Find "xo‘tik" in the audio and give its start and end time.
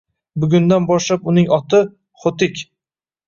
2.23-2.65